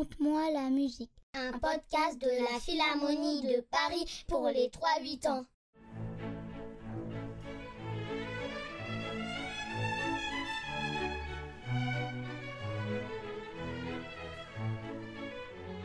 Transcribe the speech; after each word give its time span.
Raconte-moi 0.00 0.50
la 0.54 0.70
musique. 0.70 1.10
Un 1.34 1.52
podcast 1.58 2.18
de 2.22 2.26
la 2.26 2.58
Philharmonie 2.58 3.42
de 3.42 3.60
Paris 3.70 4.24
pour 4.26 4.48
les 4.48 4.70
3-8 4.70 5.28
ans. 5.28 5.44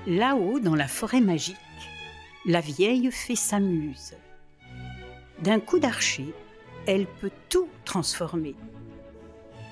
Là-haut, 0.08 0.62
dans 0.62 0.76
la 0.76 0.88
forêt 0.88 1.20
magique, 1.20 1.58
la 2.46 2.62
vieille 2.62 3.12
fée 3.12 3.36
s'amuse. 3.36 4.16
D'un 5.40 5.60
coup 5.60 5.80
d'archer, 5.80 6.34
elle 6.88 7.08
peut 7.20 7.32
tout 7.50 7.68
transformer. 7.84 8.56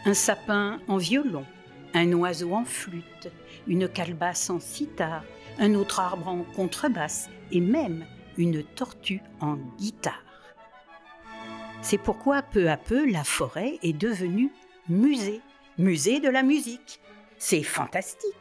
Un 0.04 0.14
sapin 0.14 0.82
en 0.90 0.98
violon, 0.98 1.46
un 1.94 2.12
oiseau 2.14 2.54
en 2.54 2.66
flûte, 2.66 3.32
une 3.68 3.88
calebasse 3.88 4.50
en 4.50 4.60
sitar, 4.60 5.24
un 5.60 5.76
autre 5.76 6.00
arbre 6.00 6.28
en 6.28 6.44
contrebasse 6.44 7.30
et 7.52 7.62
même 7.62 8.06
une 8.38 8.64
tortue 8.64 9.22
en 9.40 9.58
guitare. 9.78 10.24
C'est 11.82 11.98
pourquoi 11.98 12.42
peu 12.42 12.70
à 12.70 12.78
peu 12.78 13.10
la 13.10 13.24
forêt 13.24 13.78
est 13.84 13.94
devenue 13.94 14.52
musée, 14.88 15.42
musée 15.78 16.20
de 16.20 16.30
la 16.30 16.42
musique. 16.42 17.02
C'est 17.38 17.64
fantastique. 17.64 18.32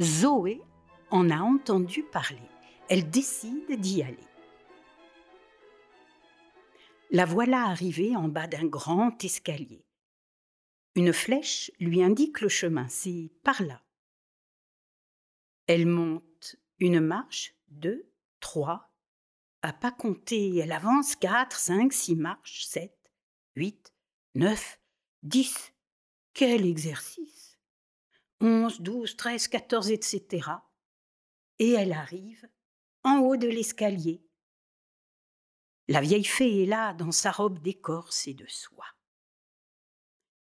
Zoé 0.00 0.60
en 1.10 1.30
a 1.30 1.38
entendu 1.38 2.02
parler. 2.02 2.42
Elle 2.88 3.08
décide 3.08 3.80
d'y 3.80 4.02
aller. 4.02 4.18
La 7.10 7.24
voilà 7.24 7.64
arrivée 7.64 8.16
en 8.16 8.28
bas 8.28 8.46
d'un 8.46 8.66
grand 8.66 9.22
escalier. 9.24 9.84
Une 10.94 11.12
flèche 11.12 11.70
lui 11.80 12.02
indique 12.02 12.40
le 12.40 12.48
chemin, 12.48 12.86
c'est 12.88 13.30
par 13.42 13.62
là. 13.62 13.82
Elle 15.66 15.86
monte 15.86 16.56
une 16.80 17.00
marche, 17.00 17.54
deux, 17.68 18.10
trois, 18.40 18.92
à 19.62 19.72
pas 19.72 19.92
compter, 19.92 20.56
elle 20.56 20.72
avance 20.72 21.16
quatre, 21.16 21.58
cinq, 21.58 21.92
six 21.92 22.16
marches, 22.16 22.66
sept, 22.66 22.98
huit, 23.54 23.94
neuf, 24.34 24.80
dix. 25.22 25.72
Quel 26.34 26.66
exercice 26.66 27.58
11, 28.40 28.80
12, 28.80 29.16
13, 29.16 29.48
14, 29.48 29.90
etc. 29.90 30.48
Et 31.58 31.72
elle 31.72 31.92
arrive 31.92 32.48
en 33.04 33.18
haut 33.18 33.36
de 33.36 33.46
l'escalier. 33.46 34.24
La 35.88 36.00
vieille 36.00 36.24
fée 36.24 36.62
est 36.62 36.66
là 36.66 36.94
dans 36.94 37.12
sa 37.12 37.30
robe 37.30 37.58
d'écorce 37.60 38.26
et 38.26 38.34
de 38.34 38.46
soie. 38.48 38.86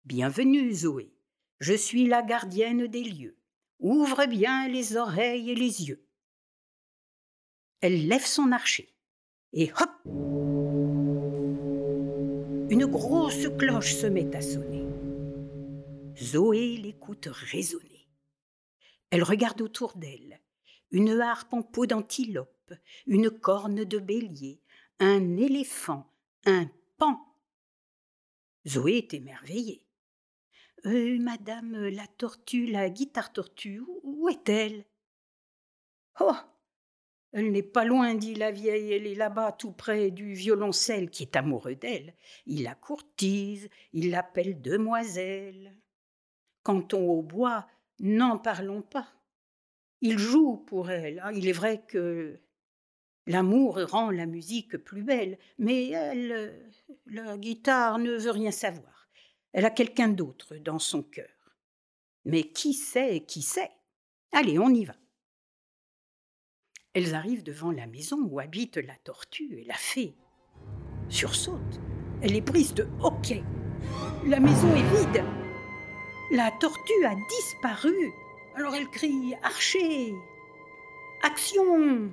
Bienvenue, 0.05 0.73
Zoé. 0.73 1.13
Je 1.61 1.73
suis 1.73 2.07
la 2.07 2.21
gardienne 2.23 2.87
des 2.87 3.05
lieux. 3.05 3.37
Ouvre 3.79 4.25
bien 4.25 4.67
les 4.67 4.97
oreilles 4.97 5.49
et 5.49 5.55
les 5.55 5.87
yeux. 5.87 6.05
Elle 7.79 8.09
lève 8.09 8.25
son 8.25 8.51
archer 8.51 8.93
et 9.53 9.71
hop 9.71 9.91
Une 12.69 12.85
grosse 12.85 13.47
cloche 13.57 13.95
se 13.95 14.07
met 14.07 14.35
à 14.35 14.41
sonner. 14.41 14.83
Zoé 16.21 16.75
l'écoute 16.75 17.29
résonner. 17.31 18.09
Elle 19.09 19.23
regarde 19.23 19.61
autour 19.61 19.95
d'elle. 19.95 20.41
Une 20.91 21.21
harpe 21.21 21.53
en 21.53 21.63
peau 21.63 21.85
d'antilope, 21.85 22.73
une 23.07 23.31
corne 23.31 23.85
de 23.85 23.99
bélier, 23.99 24.59
un 24.99 25.37
éléphant, 25.37 26.13
un 26.45 26.69
pan. 26.97 27.21
Zoé 28.67 28.97
est 28.97 29.13
émerveillée. 29.13 29.83
Euh, 30.85 31.17
madame 31.17 31.87
la 31.87 32.05
tortue, 32.07 32.65
la 32.65 32.89
guitare 32.89 33.31
tortue, 33.31 33.81
où 34.03 34.27
est-elle? 34.27 34.83
Oh 36.19 36.35
Elle 37.31 37.51
n'est 37.53 37.63
pas 37.63 37.85
loin, 37.85 38.15
dit 38.15 38.35
la 38.35 38.51
vieille, 38.51 38.91
elle 38.91 39.07
est 39.07 39.15
là-bas, 39.15 39.53
tout 39.53 39.71
près 39.71 40.11
du 40.11 40.33
violoncelle 40.33 41.09
qui 41.09 41.23
est 41.23 41.37
amoureux 41.37 41.75
d'elle. 41.75 42.13
Il 42.45 42.63
la 42.63 42.75
courtise, 42.75 43.69
il 43.93 44.11
l'appelle 44.11 44.61
demoiselle. 44.61 45.73
Quant 46.63 46.85
au 46.93 47.21
bois, 47.21 47.65
n'en 47.99 48.37
parlons 48.37 48.81
pas. 48.81 49.07
Il 50.01 50.19
joue 50.19 50.57
pour 50.57 50.91
elle. 50.91 51.21
Ah, 51.23 51.31
il 51.31 51.47
est 51.47 51.53
vrai 51.53 51.81
que 51.87 52.41
l'amour 53.25 53.79
rend 53.89 54.11
la 54.11 54.25
musique 54.25 54.77
plus 54.77 55.03
belle, 55.03 55.37
mais 55.57 55.91
elle, 55.91 56.71
la 57.05 57.37
guitare 57.37 57.99
ne 57.99 58.17
veut 58.17 58.31
rien 58.31 58.51
savoir. 58.51 58.92
Elle 59.53 59.65
a 59.65 59.69
quelqu'un 59.69 60.09
d'autre 60.09 60.57
dans 60.57 60.79
son 60.79 61.03
cœur. 61.03 61.29
Mais 62.25 62.43
qui 62.43 62.73
sait, 62.73 63.23
qui 63.27 63.41
sait? 63.41 63.71
Allez, 64.31 64.57
on 64.57 64.69
y 64.69 64.85
va. 64.85 64.95
Elles 66.93 67.15
arrivent 67.15 67.43
devant 67.43 67.71
la 67.71 67.87
maison 67.87 68.19
où 68.21 68.39
habite 68.39 68.77
la 68.77 68.95
tortue 68.97 69.59
et 69.59 69.63
la 69.65 69.75
fée. 69.75 70.15
Sursaute. 71.09 71.79
Elle 72.21 72.35
est 72.35 72.41
prise 72.41 72.73
de 72.73 72.87
hoquet. 73.01 73.43
La 74.25 74.39
maison 74.39 74.75
est 74.75 74.95
vide. 74.95 75.23
La 76.31 76.51
tortue 76.51 77.05
a 77.05 77.15
disparu. 77.29 78.11
Alors 78.55 78.75
elle 78.75 78.87
crie 78.89 79.33
Archer 79.43 80.13
Action 81.21 82.11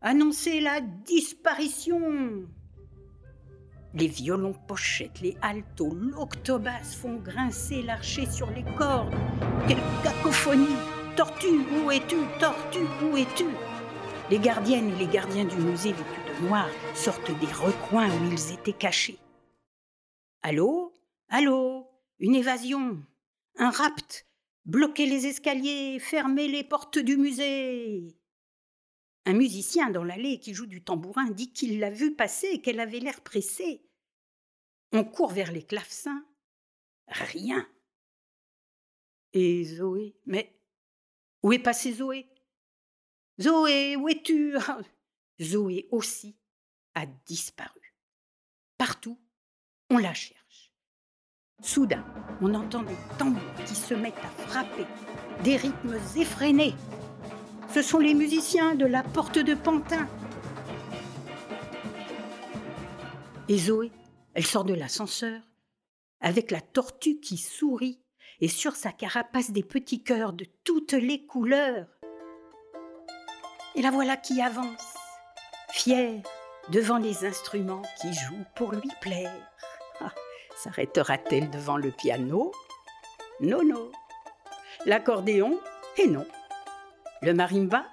Annoncez 0.00 0.60
la 0.60 0.80
disparition 0.80 2.46
Les 3.94 4.08
violons 4.08 4.54
pochettes, 4.66 5.20
les 5.20 5.36
altos, 5.40 5.94
l'octobas 5.94 6.82
font 6.82 7.16
grincer 7.16 7.82
l'archer 7.82 8.26
sur 8.26 8.50
les 8.50 8.64
cordes. 8.76 9.14
Quelle 9.66 9.82
cacophonie! 10.02 10.76
Tortue, 11.16 11.64
où 11.72 11.90
es-tu? 11.90 12.16
Tortue, 12.38 12.86
où 13.02 13.16
es-tu? 13.16 13.46
Les 14.30 14.38
gardiennes 14.38 14.90
et 14.90 14.96
les 14.96 15.06
gardiens 15.06 15.46
du 15.46 15.56
musée 15.56 15.92
vêtus 15.92 16.40
de 16.42 16.46
noir 16.46 16.68
sortent 16.94 17.30
des 17.40 17.46
recoins 17.46 18.10
où 18.10 18.24
ils 18.30 18.52
étaient 18.52 18.74
cachés. 18.74 19.18
Allô? 20.42 20.92
Allô? 21.30 21.86
Une 22.18 22.34
évasion? 22.34 23.02
Un 23.56 23.70
rapt, 23.70 24.26
bloquer 24.66 25.06
les 25.06 25.26
escaliers, 25.26 25.98
fermer 25.98 26.48
les 26.48 26.64
portes 26.64 26.98
du 26.98 27.16
musée? 27.16 28.14
Un 29.26 29.34
musicien 29.34 29.90
dans 29.90 30.04
l'allée 30.04 30.38
qui 30.38 30.54
joue 30.54 30.66
du 30.66 30.84
tambourin 30.84 31.30
dit 31.30 31.52
qu'il 31.52 31.80
l'a 31.80 31.90
vue 31.90 32.14
passer 32.14 32.46
et 32.46 32.62
qu'elle 32.62 32.78
avait 32.78 33.00
l'air 33.00 33.20
pressée. 33.22 33.82
On 34.92 35.04
court 35.04 35.32
vers 35.32 35.50
les 35.50 35.64
clavecins. 35.64 36.24
Rien. 37.08 37.68
Et 39.32 39.64
Zoé 39.64 40.16
Mais 40.26 40.56
où 41.42 41.52
est 41.52 41.58
passée 41.58 41.92
Zoé? 41.92 42.28
Zoé, 43.40 43.96
où 43.96 44.08
es-tu? 44.08 44.54
Zoé 45.42 45.88
aussi 45.90 46.36
a 46.94 47.04
disparu. 47.06 47.94
Partout, 48.78 49.18
on 49.90 49.98
la 49.98 50.14
cherche. 50.14 50.72
Soudain, 51.62 52.04
on 52.40 52.54
entend 52.54 52.84
des 52.84 52.96
tambours 53.18 53.64
qui 53.66 53.74
se 53.74 53.94
mettent 53.94 54.18
à 54.18 54.30
frapper, 54.46 54.86
des 55.42 55.56
rythmes 55.56 55.98
effrénés. 56.16 56.74
Ce 57.76 57.82
sont 57.82 57.98
les 57.98 58.14
musiciens 58.14 58.74
de 58.74 58.86
la 58.86 59.02
porte 59.02 59.38
de 59.38 59.52
Pantin. 59.52 60.08
Et 63.50 63.58
Zoé, 63.58 63.92
elle 64.32 64.46
sort 64.46 64.64
de 64.64 64.72
l'ascenseur 64.72 65.42
avec 66.22 66.50
la 66.52 66.62
tortue 66.62 67.20
qui 67.20 67.36
sourit 67.36 68.00
et 68.40 68.48
sur 68.48 68.76
sa 68.76 68.92
carapace 68.92 69.50
des 69.50 69.62
petits 69.62 70.02
cœurs 70.02 70.32
de 70.32 70.46
toutes 70.64 70.94
les 70.94 71.26
couleurs. 71.26 71.86
Et 73.74 73.82
la 73.82 73.90
voilà 73.90 74.16
qui 74.16 74.40
avance, 74.40 74.94
fière 75.68 76.22
devant 76.70 76.96
les 76.96 77.26
instruments 77.26 77.82
qui 78.00 78.10
jouent 78.14 78.46
pour 78.54 78.72
lui 78.72 78.88
plaire. 79.02 79.52
S'arrêtera-t-elle 80.56 81.50
devant 81.50 81.76
le 81.76 81.90
piano? 81.90 82.52
Non, 83.40 83.62
non. 83.62 83.92
L'accordéon 84.86 85.60
Et 85.98 86.06
non. 86.06 86.26
Le 87.22 87.32
marimba 87.32 87.84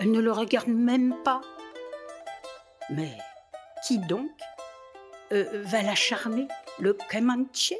ne 0.00 0.20
le 0.20 0.32
regarde 0.32 0.68
même 0.68 1.14
pas. 1.24 1.40
Mais 2.90 3.16
qui 3.86 3.98
donc 3.98 4.30
euh, 5.32 5.62
va 5.64 5.82
la 5.82 5.94
charmer 5.94 6.46
Le 6.78 6.94
Comanche? 7.10 7.72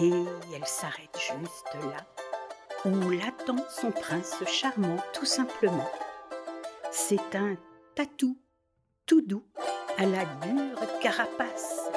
Et 0.00 0.12
elle 0.54 0.66
s'arrête 0.66 1.16
juste 1.18 1.74
là, 1.74 2.04
où 2.84 3.10
l'attend 3.10 3.64
son 3.70 3.90
prince 3.90 4.42
charmant, 4.46 4.96
tout 5.12 5.24
simplement. 5.24 5.90
C'est 6.90 7.34
un 7.34 7.56
tatou 7.94 8.38
tout 9.06 9.22
doux 9.22 9.44
à 9.98 10.06
la 10.06 10.24
dure 10.24 10.98
carapace. 11.00 11.90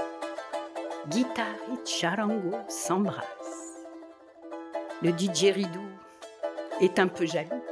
Guitare 1.08 1.48
et 1.74 1.86
charango 1.86 2.58
s'embrassent. 2.68 3.26
Le 5.02 5.12
didgeridoo 5.12 5.80
est 6.80 7.00
un 7.00 7.08
peu 7.08 7.26
jaloux. 7.26 7.64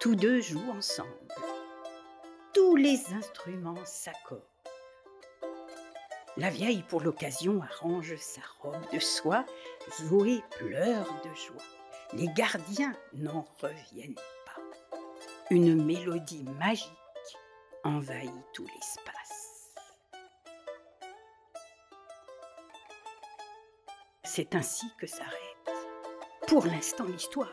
Tous 0.00 0.16
deux 0.16 0.40
jouent 0.40 0.70
ensemble. 0.70 1.08
Tous 2.52 2.76
les 2.76 3.12
instruments 3.12 3.84
s'accordent. 3.84 4.42
La 6.36 6.50
vieille, 6.50 6.82
pour 6.82 7.00
l'occasion, 7.00 7.62
arrange 7.62 8.16
sa 8.16 8.40
robe 8.60 8.90
de 8.92 8.98
soie. 8.98 9.46
Zoé 10.02 10.42
pleure 10.58 11.06
de 11.24 11.34
joie. 11.34 11.62
Les 12.12 12.28
gardiens 12.28 12.92
n'en 13.12 13.46
reviennent 13.60 14.14
pas. 14.14 14.98
Une 15.50 15.84
mélodie 15.84 16.44
magique 16.58 16.90
envahit 17.84 18.32
tout 18.52 18.66
l'espace. 18.74 19.72
C'est 24.24 24.56
ainsi 24.56 24.86
que 24.98 25.06
s'arrête, 25.06 25.53
pour 26.46 26.66
l'instant, 26.66 27.04
l'histoire, 27.04 27.52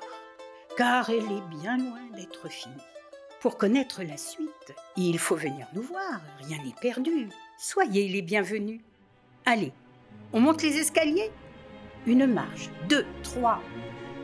car 0.77 1.09
elle 1.09 1.31
est 1.31 1.57
bien 1.61 1.77
loin 1.77 2.01
d'être 2.15 2.49
finie. 2.49 2.75
Pour 3.39 3.57
connaître 3.57 4.03
la 4.03 4.17
suite, 4.17 4.73
il 4.97 5.17
faut 5.17 5.35
venir 5.35 5.67
nous 5.73 5.81
voir, 5.81 6.21
rien 6.41 6.57
n'est 6.63 6.75
perdu. 6.81 7.29
Soyez 7.57 8.07
les 8.07 8.21
bienvenus. 8.21 8.81
Allez, 9.45 9.71
on 10.33 10.39
monte 10.39 10.61
les 10.61 10.77
escaliers 10.77 11.31
Une 12.05 12.25
marche, 12.25 12.69
deux, 12.87 13.05
trois, 13.23 13.61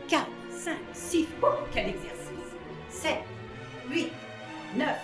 quatre, 0.08 0.26
cinq, 0.50 0.78
six, 0.92 1.26
oh, 1.42 1.46
quel 1.72 1.88
exercice 1.88 2.28
Sept, 2.90 3.22
huit, 3.90 4.12
neuf, 4.76 4.98